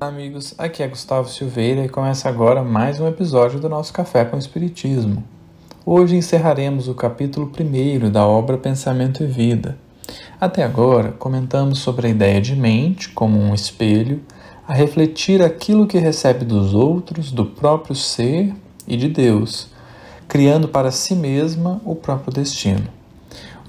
[0.00, 0.54] Amigos.
[0.56, 5.22] Aqui é Gustavo Silveira e começa agora mais um episódio do nosso Café com Espiritismo.
[5.84, 9.76] Hoje encerraremos o capítulo 1 da obra Pensamento e Vida.
[10.40, 14.22] Até agora, comentamos sobre a ideia de mente como um espelho,
[14.66, 18.54] a refletir aquilo que recebe dos outros, do próprio ser
[18.88, 19.68] e de Deus,
[20.26, 22.99] criando para si mesma o próprio destino.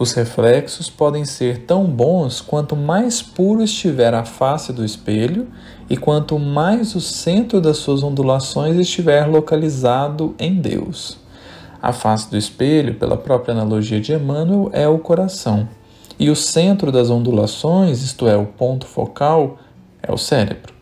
[0.02, 5.48] Os reflexos podem ser tão bons quanto mais puro estiver a face do espelho
[5.88, 11.20] e quanto mais o centro das suas ondulações estiver localizado em Deus.
[11.80, 15.70] A face do espelho, pela própria analogia de Emmanuel, é o coração,
[16.18, 19.60] e o centro das ondulações, isto é, o ponto focal,
[20.02, 20.74] é o cérebro,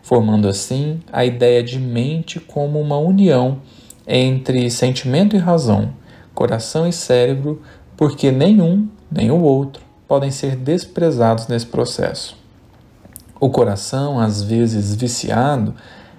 [0.00, 3.58] formando assim a ideia de mente como uma união
[4.08, 5.92] entre sentimento e razão,
[6.34, 7.60] coração e cérebro
[7.96, 12.36] porque nenhum nem o outro podem ser desprezados nesse processo.
[13.40, 15.74] O coração, às vezes viciado,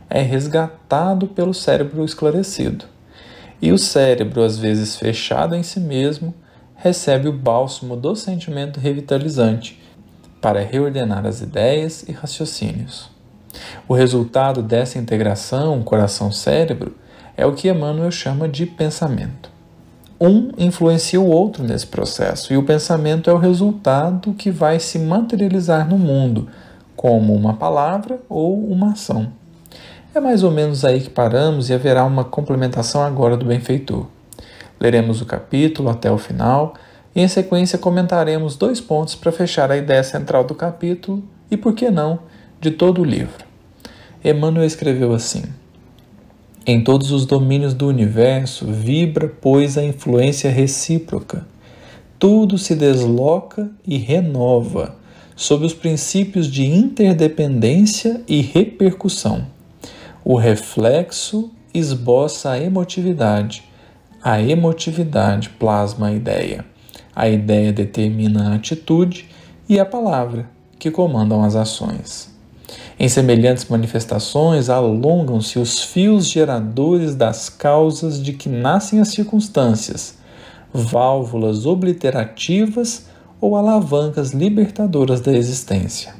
[0.09, 2.86] é resgatado pelo cérebro esclarecido.
[3.61, 6.33] E o cérebro, às vezes fechado em si mesmo,
[6.75, 9.81] recebe o bálsamo do sentimento revitalizante
[10.42, 13.09] para reordenar as ideias e raciocínios.
[13.88, 16.95] O resultado dessa integração coração-cérebro
[17.36, 19.57] é o que Emmanuel chama de pensamento
[20.20, 24.98] um influencia o outro nesse processo, e o pensamento é o resultado que vai se
[24.98, 26.48] materializar no mundo,
[26.96, 29.32] como uma palavra ou uma ação.
[30.16, 34.08] É mais ou menos aí que paramos e haverá uma complementação agora do benfeitor.
[34.80, 36.73] Leremos o capítulo até o final
[37.16, 41.73] e, em sequência, comentaremos dois pontos para fechar a ideia central do capítulo e, por
[41.73, 42.20] que não,
[42.60, 43.45] de todo o livro.
[44.23, 45.44] Emmanuel escreveu assim.
[46.70, 51.48] Em todos os domínios do universo vibra, pois, a influência recíproca.
[52.20, 54.94] Tudo se desloca e renova
[55.33, 59.48] sob os princípios de interdependência e repercussão.
[60.26, 63.64] O reflexo esboça a emotividade.
[64.22, 66.66] A emotividade plasma a ideia.
[67.16, 69.30] A ideia determina a atitude
[69.70, 72.36] e a palavra, que comandam as ações.
[73.00, 80.17] Em semelhantes manifestações, alongam-se os fios geradores das causas de que nascem as circunstâncias,
[80.73, 83.08] válvulas obliterativas
[83.39, 86.16] ou alavancas libertadoras da existência.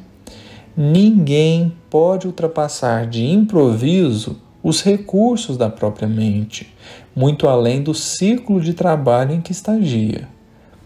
[0.76, 6.74] Ninguém pode ultrapassar de improviso os recursos da própria mente,
[7.16, 10.28] muito além do círculo de trabalho em que estagia.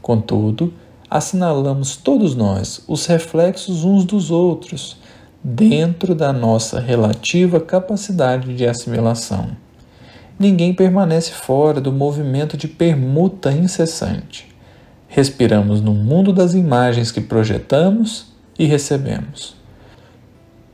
[0.01, 0.73] Contudo,
[1.09, 4.97] assinalamos todos nós os reflexos uns dos outros
[5.43, 9.49] dentro da nossa relativa capacidade de assimilação.
[10.37, 14.47] Ninguém permanece fora do movimento de permuta incessante.
[15.07, 19.55] Respiramos no mundo das imagens que projetamos e recebemos.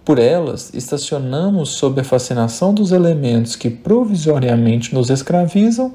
[0.05, 5.93] Por elas, estacionamos sob a fascinação dos elementos que provisoriamente nos escravizam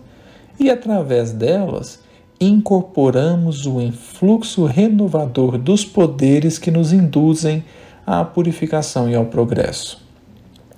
[0.60, 2.00] e, através delas,
[2.38, 7.64] incorporamos o influxo renovador dos poderes que nos induzem
[8.06, 10.02] à purificação e ao progresso.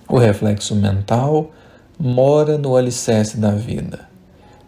[0.09, 1.51] O reflexo mental
[1.99, 4.09] mora no alicerce da vida.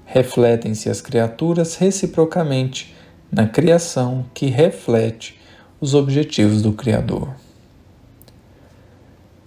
[0.05, 2.95] Refletem-se as criaturas reciprocamente
[3.31, 5.39] na criação que reflete
[5.81, 7.29] os objetivos do Criador.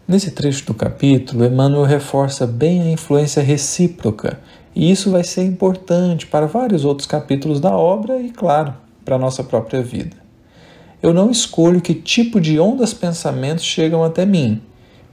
[0.08, 4.40] Nesse trecho do capítulo, Emmanuel reforça bem a influência recíproca,
[4.76, 8.74] e isso vai ser importante para vários outros capítulos da obra e, claro,
[9.06, 10.18] para a nossa própria vida.
[11.02, 14.62] Eu não escolho que tipo de ondas pensamentos chegam até mim,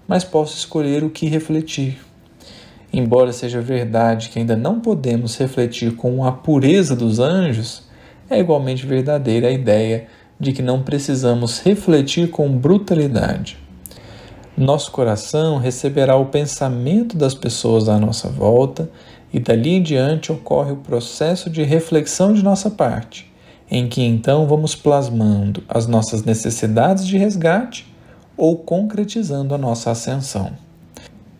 [0.08, 1.98] mas posso escolher o que refletir.
[2.92, 7.84] Embora seja verdade que ainda não podemos refletir com a pureza dos anjos,
[8.28, 10.08] é igualmente verdadeira a ideia
[10.40, 13.56] de que não precisamos refletir com brutalidade.
[14.56, 18.90] Nosso coração receberá o pensamento das pessoas à nossa volta
[19.32, 23.35] e dali em diante ocorre o processo de reflexão de nossa parte
[23.70, 27.86] em que então vamos plasmando as nossas necessidades de resgate
[28.36, 30.52] ou concretizando a nossa ascensão.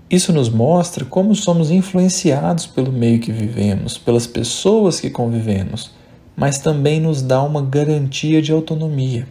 [0.09, 5.91] Isso nos mostra como somos influenciados pelo meio que vivemos, pelas pessoas que convivemos,
[6.37, 9.27] mas também nos dá uma garantia de autonomia.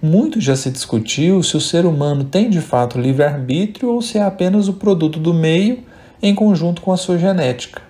[0.00, 4.22] Muito já se discutiu se o ser humano tem de fato livre-arbítrio ou se é
[4.22, 5.80] apenas o produto do meio
[6.22, 7.82] em conjunto com a sua genética.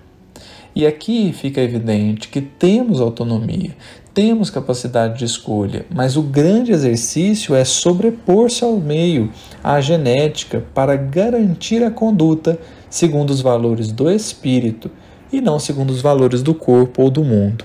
[0.74, 3.76] E aqui fica evidente que temos autonomia,
[4.18, 9.30] temos capacidade de escolha, mas o grande exercício é sobrepor-se ao meio,
[9.62, 12.58] à genética, para garantir a conduta
[12.90, 14.90] segundo os valores do espírito
[15.32, 17.64] e não segundo os valores do corpo ou do mundo.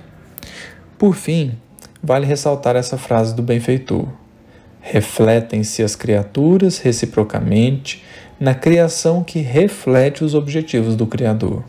[0.95, 1.53] Por fim,
[2.03, 4.07] vale ressaltar essa frase do benfeitor:
[4.79, 8.03] Refletem-se as criaturas reciprocamente
[8.39, 11.63] na criação que reflete os objetivos do Criador.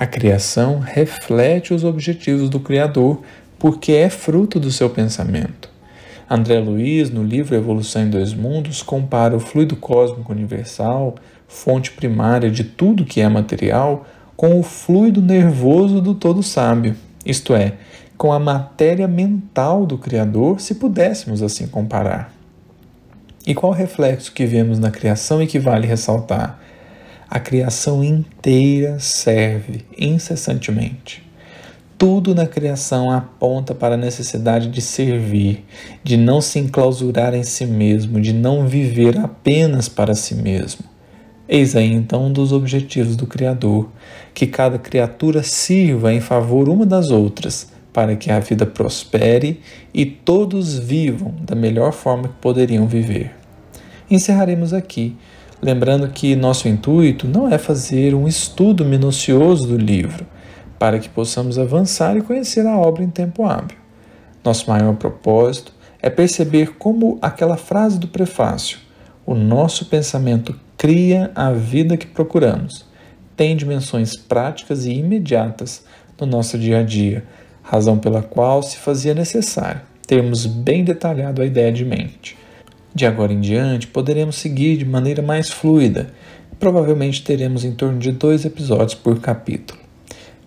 [0.00, 3.20] A criação reflete os objetivos do Criador
[3.58, 5.68] porque é fruto do seu pensamento.
[6.30, 11.14] André Luiz, no livro Evolução em Dois Mundos, compara o fluido cósmico universal,
[11.46, 14.06] fonte primária de tudo que é material,
[14.36, 16.94] com o fluido nervoso do todo sábio,
[17.24, 17.74] isto é,
[18.16, 22.32] com a matéria mental do Criador, se pudéssemos assim comparar.
[23.46, 26.60] E qual reflexo que vemos na criação e que vale ressaltar?
[27.30, 31.27] A criação inteira serve incessantemente.
[31.98, 35.64] Tudo na criação aponta para a necessidade de servir,
[36.04, 40.84] de não se enclausurar em si mesmo, de não viver apenas para si mesmo.
[41.48, 43.88] Eis aí então um dos objetivos do Criador:
[44.32, 49.60] que cada criatura sirva em favor uma das outras, para que a vida prospere
[49.92, 53.32] e todos vivam da melhor forma que poderiam viver.
[54.08, 55.16] Encerraremos aqui,
[55.60, 60.24] lembrando que nosso intuito não é fazer um estudo minucioso do livro
[60.78, 63.76] para que possamos avançar e conhecer a obra em tempo hábil.
[64.44, 68.78] Nosso maior propósito é perceber como aquela frase do prefácio,
[69.26, 72.86] o nosso pensamento cria a vida que procuramos,
[73.36, 75.84] tem dimensões práticas e imediatas
[76.18, 77.24] no nosso dia a dia,
[77.62, 82.34] razão pela qual se fazia necessário termos bem detalhado a ideia de mente.
[82.94, 86.08] De agora em diante, poderemos seguir de maneira mais fluida.
[86.58, 89.77] Provavelmente teremos em torno de dois episódios por capítulo.